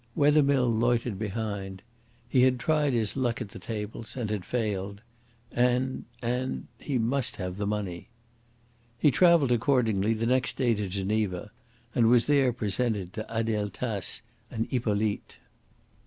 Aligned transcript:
Wethermill 0.15 0.67
loitered 0.73 1.19
behind. 1.19 1.83
He 2.27 2.41
had 2.41 2.59
tried 2.59 2.93
his 2.93 3.15
luck 3.15 3.39
at 3.39 3.49
the 3.49 3.59
tables 3.59 4.17
and 4.17 4.31
had 4.31 4.43
failed. 4.45 5.01
And 5.51 6.05
and 6.23 6.65
he 6.79 6.97
must 6.97 7.35
have 7.35 7.57
the 7.57 7.67
money. 7.67 8.09
He 8.97 9.11
travelled, 9.11 9.51
accordingly, 9.51 10.15
the 10.15 10.25
next 10.25 10.57
day 10.57 10.73
to 10.73 10.87
Geneva, 10.87 11.51
and 11.93 12.07
was 12.09 12.25
there 12.25 12.51
presented 12.51 13.13
to 13.13 13.31
Adele 13.31 13.69
Tace 13.69 14.23
and 14.49 14.65
Hippolyte. 14.71 15.37